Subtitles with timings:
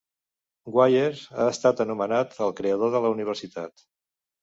[0.75, 3.91] Gwyer ha estat anomenat el "creador de la universitat".